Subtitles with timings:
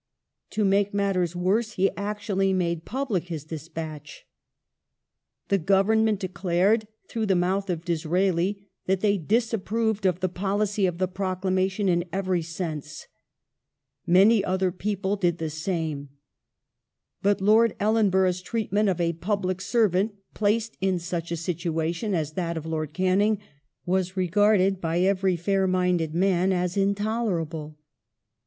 [0.49, 4.21] To make matters worse he actually made public his de spatch.
[5.49, 10.97] The Government declared, through the mouth of Disraeli, that they" disapproved of the policy of
[10.97, 13.05] the proclamation in every sense".
[14.17, 16.09] Many other people did the same.
[17.21, 22.57] But Lord Ellenborough's treatment of a public servant placed in such a situation as that
[22.57, 23.37] of Lord Canning
[23.85, 27.77] was regarded by every fair minded man as intoler able.